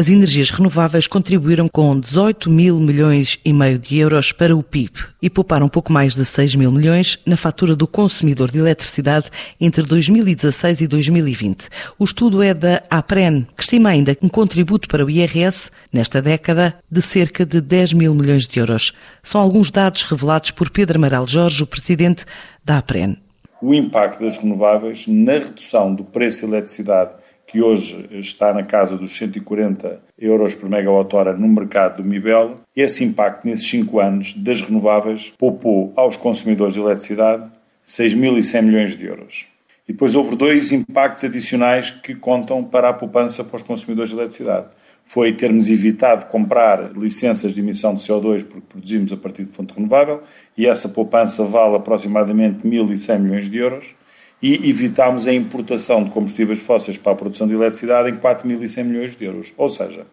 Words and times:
As 0.00 0.08
energias 0.08 0.48
renováveis 0.48 1.06
contribuíram 1.06 1.68
com 1.68 2.00
18 2.00 2.48
mil 2.48 2.80
milhões 2.80 3.38
e 3.44 3.52
meio 3.52 3.78
de 3.78 3.98
euros 3.98 4.32
para 4.32 4.56
o 4.56 4.62
PIB 4.62 4.92
e 5.20 5.28
pouparam 5.28 5.68
pouco 5.68 5.92
mais 5.92 6.14
de 6.14 6.24
6 6.24 6.54
mil 6.54 6.72
milhões 6.72 7.18
na 7.26 7.36
fatura 7.36 7.76
do 7.76 7.86
consumidor 7.86 8.50
de 8.50 8.56
eletricidade 8.56 9.26
entre 9.60 9.82
2016 9.82 10.80
e 10.80 10.86
2020. 10.86 11.68
O 11.98 12.04
estudo 12.04 12.42
é 12.42 12.54
da 12.54 12.82
APREN, 12.88 13.46
que 13.54 13.62
estima 13.62 13.90
ainda 13.90 14.16
um 14.22 14.28
contributo 14.30 14.88
para 14.88 15.04
o 15.04 15.10
IRS 15.10 15.70
nesta 15.92 16.22
década 16.22 16.76
de 16.90 17.02
cerca 17.02 17.44
de 17.44 17.60
10 17.60 17.92
mil 17.92 18.14
milhões 18.14 18.46
de 18.46 18.58
euros. 18.58 18.94
São 19.22 19.38
alguns 19.38 19.70
dados 19.70 20.04
revelados 20.04 20.50
por 20.50 20.70
Pedro 20.70 20.96
Amaral 20.96 21.28
Jorge, 21.28 21.62
o 21.62 21.66
presidente 21.66 22.24
da 22.64 22.78
APREN. 22.78 23.18
O 23.60 23.74
impacto 23.74 24.24
das 24.24 24.38
renováveis 24.38 25.06
na 25.06 25.32
redução 25.32 25.94
do 25.94 26.04
preço 26.04 26.46
de 26.46 26.52
eletricidade 26.54 27.10
que 27.50 27.60
hoje 27.60 28.08
está 28.12 28.54
na 28.54 28.62
casa 28.62 28.96
dos 28.96 29.16
140 29.16 30.00
euros 30.16 30.54
por 30.54 30.70
megawatt-hora 30.70 31.32
no 31.32 31.48
mercado 31.48 32.00
do 32.00 32.08
Mibel, 32.08 32.60
esse 32.76 33.02
impacto 33.02 33.44
nesses 33.44 33.68
5 33.68 33.98
anos 33.98 34.32
das 34.34 34.60
renováveis 34.60 35.32
poupou 35.36 35.92
aos 35.96 36.16
consumidores 36.16 36.74
de 36.74 36.80
eletricidade 36.80 37.50
6.100 37.84 38.62
milhões 38.62 38.96
de 38.96 39.04
euros. 39.04 39.46
E 39.88 39.92
depois 39.92 40.14
houve 40.14 40.36
dois 40.36 40.70
impactos 40.70 41.24
adicionais 41.24 41.90
que 41.90 42.14
contam 42.14 42.62
para 42.62 42.90
a 42.90 42.92
poupança 42.92 43.42
para 43.42 43.56
os 43.56 43.64
consumidores 43.64 44.10
de 44.10 44.16
eletricidade. 44.16 44.68
Foi 45.04 45.32
termos 45.32 45.68
evitado 45.68 46.26
comprar 46.26 46.92
licenças 46.92 47.52
de 47.52 47.60
emissão 47.60 47.94
de 47.94 48.00
CO2 48.00 48.44
porque 48.44 48.66
produzimos 48.68 49.12
a 49.12 49.16
partir 49.16 49.42
de 49.42 49.50
fonte 49.50 49.74
renovável 49.74 50.22
e 50.56 50.68
essa 50.68 50.88
poupança 50.88 51.42
vale 51.42 51.74
aproximadamente 51.74 52.64
1.100 52.64 53.18
milhões 53.18 53.50
de 53.50 53.58
euros 53.58 53.99
e 54.42 54.68
evitámos 54.68 55.26
a 55.26 55.32
importação 55.32 56.02
de 56.02 56.10
combustíveis 56.10 56.60
fósseis 56.60 56.96
para 56.96 57.12
a 57.12 57.16
produção 57.16 57.46
de 57.46 57.54
eletricidade 57.54 58.10
em 58.10 58.14
4.100 58.14 58.84
milhões 58.84 59.16
de 59.16 59.24
euros. 59.24 59.52
Ou 59.56 59.68
seja, 59.68 60.06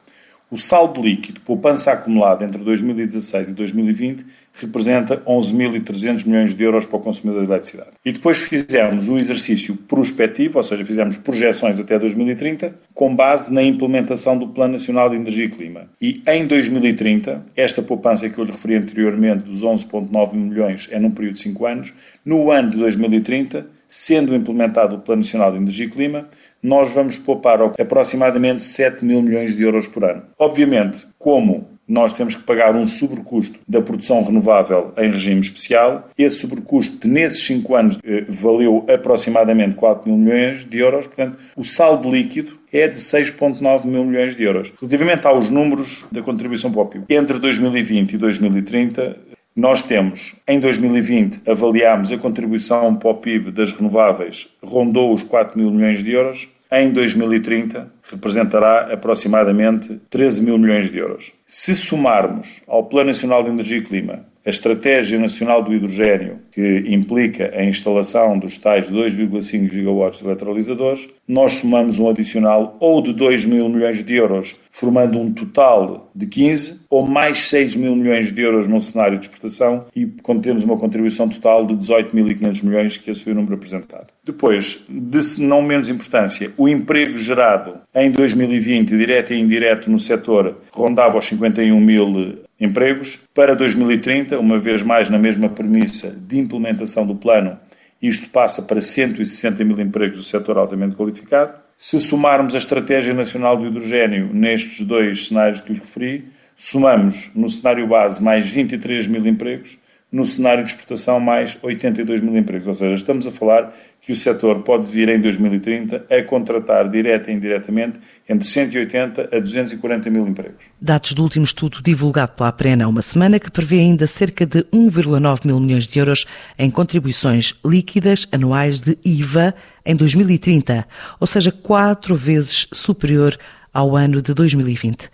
o 0.49 0.57
saldo 0.57 1.01
líquido, 1.01 1.41
poupança 1.41 1.91
acumulada 1.91 2.45
entre 2.45 2.63
2016 2.63 3.49
e 3.49 3.53
2020, 3.53 4.25
representa 4.53 5.17
11.300 5.17 6.25
milhões 6.25 6.55
de 6.55 6.63
euros 6.63 6.85
para 6.85 6.95
o 6.95 7.01
consumidor 7.01 7.43
de 7.43 7.49
eletricidade. 7.49 7.89
E 8.05 8.13
depois 8.13 8.37
fizemos 8.37 9.09
o 9.09 9.17
exercício 9.17 9.75
prospectivo, 9.75 10.57
ou 10.57 10.63
seja, 10.63 10.85
fizemos 10.85 11.17
projeções 11.17 11.77
até 11.77 11.99
2030, 11.99 12.73
com 12.93 13.13
base 13.13 13.53
na 13.53 13.61
implementação 13.61 14.37
do 14.37 14.47
Plano 14.47 14.73
Nacional 14.73 15.09
de 15.09 15.17
Energia 15.17 15.45
e 15.45 15.49
Clima. 15.49 15.89
E 16.01 16.23
em 16.25 16.47
2030, 16.47 17.45
esta 17.53 17.81
poupança 17.81 18.29
que 18.29 18.37
eu 18.39 18.45
lhe 18.45 18.51
referi 18.51 18.75
anteriormente, 18.75 19.43
dos 19.43 19.63
11,9 19.63 20.33
milhões, 20.33 20.87
é 20.91 20.97
num 20.97 21.11
período 21.11 21.35
de 21.35 21.41
5 21.41 21.65
anos. 21.65 21.93
No 22.23 22.51
ano 22.51 22.69
de 22.69 22.77
2030, 22.77 23.76
sendo 23.97 24.35
implementado 24.35 24.95
o 24.95 24.99
Plano 24.99 25.23
Nacional 25.23 25.51
de 25.51 25.57
Energia 25.57 25.87
e 25.87 25.89
Clima, 25.89 26.27
nós 26.61 26.93
vamos 26.93 27.17
poupar 27.17 27.59
aproximadamente 27.61 28.63
7 28.63 29.03
mil 29.03 29.23
milhões 29.23 29.55
de 29.55 29.63
euros 29.63 29.87
por 29.87 30.03
ano. 30.03 30.21
Obviamente, 30.37 31.07
como 31.17 31.67
nós 31.87 32.11
temos 32.11 32.35
que 32.35 32.43
pagar 32.43 32.75
um 32.75 32.85
sobrecusto 32.85 33.57
da 33.67 33.81
produção 33.81 34.21
renovável 34.21 34.91
em 34.97 35.09
regime 35.09 35.39
especial. 35.39 36.09
Esse 36.17 36.39
sobrecusto, 36.39 37.07
nesses 37.07 37.43
5 37.45 37.75
anos, 37.75 37.99
eh, 38.03 38.25
valeu 38.27 38.85
aproximadamente 38.93 39.73
4 39.75 40.11
mil 40.11 40.17
milhões 40.19 40.65
de 40.65 40.77
euros. 40.79 41.07
Portanto, 41.07 41.37
o 41.55 41.63
saldo 41.63 42.11
líquido 42.11 42.57
é 42.73 42.89
de 42.89 42.99
6,9 42.99 43.85
mil 43.85 44.03
milhões 44.03 44.35
de 44.35 44.43
euros. 44.43 44.73
Relativamente 44.79 45.25
aos 45.25 45.49
números 45.49 46.05
da 46.11 46.21
contribuição 46.21 46.71
para 46.71 46.81
o 46.81 46.85
PIB, 46.85 47.05
entre 47.09 47.39
2020 47.39 48.13
e 48.13 48.17
2030, 48.17 49.17
nós 49.57 49.81
temos, 49.81 50.35
em 50.47 50.59
2020, 50.59 51.49
avaliámos 51.49 52.11
a 52.11 52.17
contribuição 52.19 52.93
para 52.93 53.09
o 53.09 53.15
PIB 53.15 53.49
das 53.49 53.73
renováveis, 53.73 54.47
rondou 54.61 55.11
os 55.11 55.23
4 55.23 55.57
mil 55.57 55.71
milhões 55.71 56.03
de 56.03 56.11
euros. 56.11 56.47
Em 56.71 56.91
2030, 56.91 57.91
representará 58.03 58.93
aproximadamente 58.93 59.99
13 60.11 60.43
mil 60.43 60.59
milhões 60.59 60.91
de 60.91 60.99
euros. 60.99 61.31
Se 61.47 61.73
somarmos 61.73 62.61
ao 62.67 62.83
Plano 62.83 63.07
Nacional 63.07 63.41
de 63.41 63.49
Energia 63.49 63.79
e 63.79 63.81
Clima 63.81 64.25
a 64.47 64.49
Estratégia 64.49 65.19
Nacional 65.19 65.61
do 65.61 65.73
Hidrogênio, 65.73 66.39
que 66.53 66.85
implica 66.87 67.51
a 67.53 67.65
instalação 67.65 68.39
dos 68.39 68.57
tais 68.57 68.89
2,5 68.89 69.69
gigawatts 69.69 70.21
de 70.21 70.25
eletrolisadores, 70.25 71.09
nós 71.27 71.55
somamos 71.55 71.99
um 71.99 72.07
adicional 72.07 72.77
ou 72.79 73.01
de 73.01 73.11
2 73.11 73.43
mil 73.43 73.67
milhões 73.67 74.01
de 74.01 74.15
euros, 74.15 74.55
formando 74.71 75.19
um 75.19 75.33
total 75.33 76.09
de 76.15 76.25
15, 76.27 76.85
ou 76.89 77.05
mais 77.05 77.49
6 77.49 77.75
mil 77.75 77.93
milhões 77.93 78.31
de 78.31 78.41
euros 78.41 78.69
num 78.69 78.79
cenário 78.79 79.19
de 79.19 79.25
exportação 79.25 79.85
e 79.93 80.07
temos 80.41 80.63
uma 80.63 80.77
contribuição 80.77 81.27
total 81.27 81.65
de 81.65 81.75
18.500 81.75 82.63
milhões, 82.63 82.95
que 82.95 83.11
esse 83.11 83.25
foi 83.25 83.33
o 83.33 83.35
número 83.35 83.55
apresentado. 83.55 84.07
Depois, 84.23 84.85
de 84.87 85.41
não 85.43 85.61
menos 85.61 85.89
importância, 85.89 86.53
o 86.55 86.69
emprego 86.69 87.17
gerado 87.17 87.81
em 87.93 88.11
2020, 88.11 88.95
direto 88.95 89.33
e 89.33 89.39
indireto 89.39 89.91
no 89.91 89.99
setor, 89.99 90.55
rondava 90.71 91.17
os 91.17 91.25
51 91.25 91.77
mil 91.81 92.46
empregos. 92.59 93.19
Para 93.33 93.55
2030, 93.55 94.39
uma 94.39 94.57
vez 94.57 94.83
mais 94.83 95.09
na 95.09 95.17
mesma 95.17 95.49
premissa 95.49 96.11
de 96.11 96.37
implementação 96.37 97.05
do 97.05 97.15
plano, 97.15 97.57
isto 98.01 98.29
passa 98.29 98.61
para 98.61 98.81
160 98.81 99.63
mil 99.63 99.79
empregos 99.79 100.17
do 100.17 100.23
setor 100.23 100.57
altamente 100.57 100.95
qualificado. 100.95 101.53
Se 101.77 101.99
somarmos 101.99 102.55
a 102.55 102.57
Estratégia 102.57 103.13
Nacional 103.13 103.57
do 103.57 103.67
Hidrogênio 103.67 104.29
nestes 104.33 104.85
dois 104.85 105.27
cenários 105.27 105.61
que 105.61 105.73
lhe 105.73 105.79
referi, 105.79 106.25
somamos 106.55 107.29
no 107.35 107.49
cenário 107.49 107.87
base 107.87 108.21
mais 108.21 108.47
23 108.47 109.07
mil 109.07 109.25
empregos, 109.25 109.77
no 110.11 110.25
cenário 110.25 110.63
de 110.63 110.71
exportação 110.71 111.19
mais 111.19 111.57
82 111.61 112.21
mil 112.21 112.37
empregos. 112.37 112.67
Ou 112.67 112.73
seja, 112.73 112.95
estamos 112.95 113.27
a 113.27 113.31
falar 113.31 113.73
que 114.01 114.13
o 114.13 114.15
setor 114.15 114.61
pode 114.61 114.89
vir 114.89 115.09
em 115.09 115.19
2030 115.19 116.05
a 116.09 116.23
contratar 116.23 116.89
direta 116.89 117.29
e 117.29 117.33
indiretamente 117.33 117.99
entre 118.27 118.47
180 118.47 119.29
a 119.35 119.39
240 119.39 120.09
mil 120.09 120.25
empregos. 120.25 120.63
Dados 120.79 121.13
do 121.13 121.23
último 121.23 121.43
estudo 121.43 121.81
divulgado 121.83 122.31
pela 122.31 122.47
Aprena 122.47 122.85
há 122.85 122.87
uma 122.87 123.01
semana 123.01 123.37
que 123.37 123.51
prevê 123.51 123.79
ainda 123.79 124.07
cerca 124.07 124.45
de 124.45 124.63
1,9 124.73 125.45
mil 125.45 125.59
milhões 125.59 125.85
de 125.85 125.99
euros 125.99 126.25
em 126.57 126.71
contribuições 126.71 127.53
líquidas 127.65 128.25
anuais 128.31 128.79
de 128.79 128.97
IVA 129.03 129.53
em 129.85 129.93
2030, 129.93 130.87
ou 131.19 131.27
seja, 131.27 131.51
quatro 131.51 132.15
vezes 132.15 132.67
superior 132.71 133.37
ao 133.73 133.95
ano 133.95 134.21
de 134.21 134.33
2020. 134.33 135.09